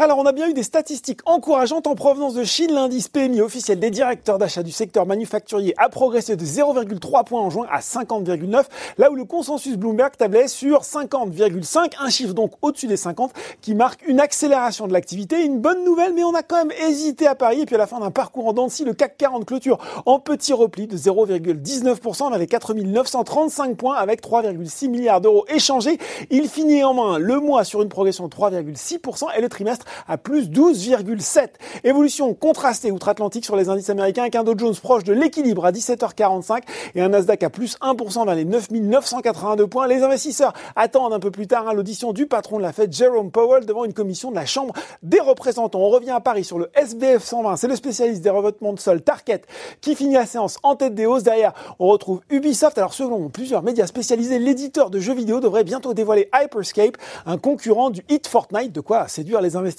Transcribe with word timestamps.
Alors, 0.00 0.18
on 0.18 0.26
a 0.26 0.32
bien 0.32 0.48
eu 0.48 0.52
des 0.52 0.62
statistiques 0.62 1.22
encourageantes 1.26 1.88
en 1.88 1.96
provenance 1.96 2.34
de 2.34 2.44
Chine. 2.44 2.70
L'indice 2.72 3.08
PMI 3.08 3.40
officiel 3.40 3.80
des 3.80 3.90
directeurs 3.90 4.38
d'achat 4.38 4.62
du 4.62 4.70
secteur 4.70 5.06
manufacturier 5.06 5.74
a 5.76 5.88
progressé 5.88 6.36
de 6.36 6.44
0,3 6.44 7.24
points 7.24 7.40
en 7.40 7.50
juin 7.50 7.66
à 7.68 7.80
50,9, 7.80 8.62
là 8.98 9.10
où 9.10 9.16
le 9.16 9.24
consensus 9.24 9.76
Bloomberg 9.76 10.16
tablait 10.16 10.46
sur 10.46 10.82
50,5, 10.82 11.94
un 11.98 12.10
chiffre 12.10 12.32
donc 12.32 12.52
au-dessus 12.62 12.86
des 12.86 12.96
50 12.96 13.32
qui 13.60 13.74
marque 13.74 14.06
une 14.06 14.20
accélération 14.20 14.86
de 14.86 14.92
l'activité. 14.92 15.44
Une 15.44 15.58
bonne 15.58 15.84
nouvelle, 15.84 16.14
mais 16.14 16.22
on 16.22 16.32
a 16.32 16.44
quand 16.44 16.64
même 16.64 16.72
hésité 16.80 17.26
à 17.26 17.34
parier. 17.34 17.62
Et 17.62 17.66
puis 17.66 17.74
à 17.74 17.78
la 17.78 17.88
fin 17.88 17.98
d'un 17.98 18.12
parcours 18.12 18.46
en 18.46 18.52
dents 18.52 18.68
le 18.68 18.92
CAC 18.92 19.16
40 19.16 19.46
clôture 19.46 19.78
en 20.06 20.20
petit 20.20 20.52
repli 20.52 20.86
de 20.86 20.96
0,19%. 20.96 22.22
On 22.22 22.32
avait 22.32 22.46
4935 22.46 23.76
points 23.76 23.96
avec 23.96 24.22
3,6 24.22 24.90
milliards 24.90 25.20
d'euros 25.20 25.44
échangés. 25.48 25.98
Il 26.30 26.48
finit 26.48 26.84
en 26.84 26.94
main 26.94 27.18
le 27.18 27.40
mois 27.40 27.64
sur 27.64 27.82
une 27.82 27.88
progression 27.88 28.28
de 28.28 28.32
3,6% 28.32 29.36
et 29.36 29.40
le 29.40 29.48
trimestre 29.48 29.86
à 30.06 30.18
plus 30.18 30.48
12,7. 30.48 31.48
Évolution 31.84 32.34
contrastée 32.34 32.90
outre-Atlantique 32.90 33.44
sur 33.44 33.56
les 33.56 33.68
indices 33.68 33.90
américains 33.90 34.22
avec 34.22 34.36
un 34.36 34.44
Dow 34.44 34.54
Jones 34.56 34.74
proche 34.76 35.04
de 35.04 35.12
l'équilibre 35.12 35.64
à 35.64 35.72
17h45 35.72 36.62
et 36.94 37.00
un 37.00 37.08
Nasdaq 37.08 37.42
à 37.42 37.50
plus 37.50 37.76
1% 37.80 38.26
dans 38.26 38.32
les 38.32 38.44
9982 38.44 39.66
points. 39.66 39.86
Les 39.86 40.02
investisseurs 40.02 40.52
attendent 40.76 41.12
un 41.12 41.20
peu 41.20 41.30
plus 41.30 41.46
tard 41.46 41.68
hein, 41.68 41.74
l'audition 41.74 42.12
du 42.12 42.26
patron 42.26 42.58
de 42.58 42.62
la 42.62 42.72
Fed, 42.72 42.92
Jerome 42.92 43.30
Powell, 43.30 43.66
devant 43.66 43.84
une 43.84 43.92
commission 43.92 44.30
de 44.30 44.36
la 44.36 44.46
Chambre 44.46 44.74
des 45.02 45.20
représentants. 45.20 45.80
On 45.80 45.88
revient 45.88 46.10
à 46.10 46.20
Paris 46.20 46.44
sur 46.44 46.58
le 46.58 46.70
SBF 46.74 47.24
120. 47.24 47.56
C'est 47.56 47.68
le 47.68 47.76
spécialiste 47.76 48.22
des 48.22 48.30
revêtements 48.30 48.72
de 48.72 48.80
sol 48.80 49.02
Target 49.02 49.42
qui 49.80 49.94
finit 49.94 50.14
la 50.14 50.26
séance 50.26 50.58
en 50.62 50.76
tête 50.76 50.94
des 50.94 51.06
hausses. 51.06 51.22
Derrière, 51.22 51.52
on 51.78 51.88
retrouve 51.88 52.20
Ubisoft. 52.30 52.78
Alors 52.78 52.94
selon 52.94 53.28
plusieurs 53.28 53.62
médias 53.62 53.86
spécialisés, 53.86 54.38
l'éditeur 54.38 54.90
de 54.90 55.00
jeux 55.00 55.14
vidéo 55.14 55.40
devrait 55.40 55.64
bientôt 55.64 55.94
dévoiler 55.94 56.28
Hyperscape, 56.34 56.96
un 57.26 57.38
concurrent 57.38 57.90
du 57.90 58.02
hit 58.08 58.26
Fortnite, 58.26 58.72
de 58.72 58.80
quoi 58.80 59.08
séduire 59.08 59.40
les 59.40 59.56
investisseurs 59.56 59.77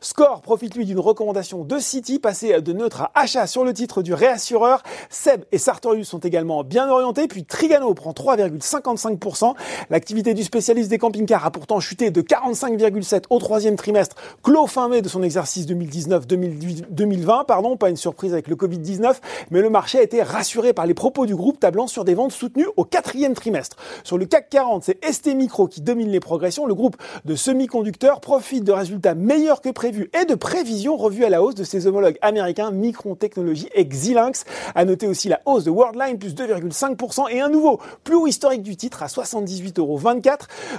Score 0.00 0.40
profite 0.42 0.76
lui 0.76 0.84
d'une 0.84 1.00
recommandation 1.00 1.64
de 1.64 1.78
City, 1.78 2.18
passé 2.18 2.60
de 2.60 2.72
neutre 2.72 3.02
à 3.02 3.10
achat 3.14 3.46
sur 3.46 3.64
le 3.64 3.72
titre 3.72 4.02
du 4.02 4.14
réassureur. 4.14 4.82
Seb 5.10 5.44
et 5.50 5.58
Sartorius 5.58 6.08
sont 6.08 6.18
également 6.18 6.62
bien 6.64 6.88
orientés, 6.88 7.26
puis 7.26 7.44
Trigano 7.44 7.92
prend 7.94 8.12
3,55%. 8.12 9.54
L'activité 9.90 10.34
du 10.34 10.44
spécialiste 10.44 10.90
des 10.90 10.98
camping-cars 10.98 11.44
a 11.44 11.50
pourtant 11.50 11.80
chuté 11.80 12.10
de 12.10 12.22
45,7 12.22 13.24
au 13.30 13.38
troisième 13.38 13.76
trimestre, 13.76 14.16
clos 14.42 14.66
fin 14.66 14.88
mai 14.88 15.02
de 15.02 15.08
son 15.08 15.22
exercice 15.22 15.66
2019-2020, 15.66 17.46
pardon, 17.46 17.76
pas 17.76 17.90
une 17.90 17.96
surprise 17.96 18.32
avec 18.32 18.48
le 18.48 18.56
Covid-19, 18.56 19.16
mais 19.50 19.60
le 19.60 19.70
marché 19.70 19.98
a 19.98 20.02
été 20.02 20.22
rassuré 20.22 20.72
par 20.72 20.86
les 20.86 20.94
propos 20.94 21.26
du 21.26 21.34
groupe 21.34 21.58
tablant 21.58 21.86
sur 21.86 22.04
des 22.04 22.14
ventes 22.14 22.32
soutenues 22.32 22.68
au 22.76 22.84
quatrième 22.84 23.34
trimestre. 23.34 23.76
Sur 24.04 24.18
le 24.18 24.26
CAC 24.26 24.50
40, 24.50 24.84
c'est 24.84 25.04
ST 25.04 25.34
Micro 25.34 25.66
qui 25.66 25.80
domine 25.80 26.10
les 26.10 26.20
progressions. 26.20 26.66
Le 26.66 26.74
groupe 26.74 26.96
de 27.24 27.34
semi-conducteurs 27.34 28.20
profite 28.20 28.64
de 28.64 28.72
résultats 28.72 29.14
meilleur 29.32 29.62
que 29.62 29.70
prévu 29.70 30.10
et 30.12 30.26
de 30.26 30.34
prévisions 30.34 30.94
revues 30.94 31.24
à 31.24 31.30
la 31.30 31.42
hausse 31.42 31.54
de 31.54 31.64
ses 31.64 31.86
homologues 31.86 32.18
américains 32.20 32.70
Micron 32.70 33.14
Technology 33.14 33.66
et 33.74 33.86
Xilinx. 33.86 34.44
À 34.74 34.84
noter 34.84 35.06
aussi 35.06 35.30
la 35.30 35.40
hausse 35.46 35.64
de 35.64 35.70
Worldline 35.70 36.18
plus 36.18 36.34
2,5% 36.34 37.30
et 37.30 37.40
un 37.40 37.48
nouveau 37.48 37.80
plus 38.04 38.14
haut 38.14 38.26
historique 38.26 38.62
du 38.62 38.76
titre 38.76 39.02
à 39.02 39.06
78,24 39.06 39.78
euros. 39.78 40.00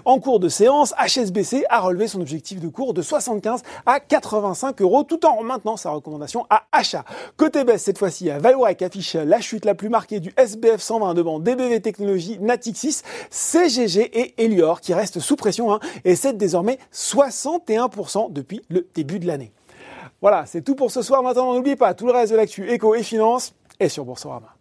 En 0.05 0.19
cours 0.19 0.39
de 0.39 0.49
séance, 0.49 0.93
HSBC 1.03 1.63
a 1.67 1.79
relevé 1.79 2.07
son 2.07 2.21
objectif 2.21 2.59
de 2.59 2.67
cours 2.67 2.93
de 2.93 3.01
75 3.01 3.63
à 3.87 3.99
85 3.99 4.79
euros 4.83 5.03
tout 5.03 5.25
en 5.25 5.41
maintenant 5.41 5.75
sa 5.75 5.89
recommandation 5.89 6.45
à 6.51 6.67
achat. 6.71 7.05
Côté 7.37 7.63
baisse, 7.63 7.81
cette 7.81 7.97
fois-ci, 7.97 8.29
Vallourec 8.29 8.83
affiche 8.83 9.15
la 9.15 9.41
chute 9.41 9.65
la 9.65 9.73
plus 9.73 9.89
marquée 9.89 10.19
du 10.19 10.31
SBF 10.37 10.79
120 10.79 11.15
devant 11.15 11.39
DBV 11.39 11.81
Technologies, 11.81 12.37
Natixis, 12.39 13.01
CGG 13.31 14.11
et 14.13 14.45
Elior 14.45 14.79
qui 14.79 14.93
restent 14.93 15.19
sous 15.19 15.37
pression 15.37 15.73
hein, 15.73 15.79
et 16.05 16.15
cèdent 16.15 16.37
désormais 16.37 16.77
61% 16.93 18.31
de 18.31 18.42
depuis 18.43 18.61
le 18.69 18.87
début 18.93 19.19
de 19.19 19.27
l'année. 19.27 19.51
Voilà, 20.21 20.45
c'est 20.45 20.61
tout 20.61 20.75
pour 20.75 20.91
ce 20.91 21.01
soir. 21.01 21.23
Maintenant, 21.23 21.53
n'oubliez 21.53 21.75
pas, 21.75 21.93
tout 21.93 22.05
le 22.05 22.11
reste 22.11 22.31
de 22.31 22.37
l'actu 22.37 22.69
éco 22.69 22.95
et 22.95 23.03
finance 23.03 23.55
est 23.79 23.89
sur 23.89 24.05
Boursorama. 24.05 24.55